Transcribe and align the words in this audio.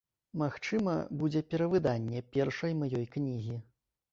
Магчыма, 0.43 0.95
будзе 1.19 1.43
перавыданне 1.53 2.25
першай 2.39 2.71
маёй 2.81 3.05
кнігі. 3.19 3.61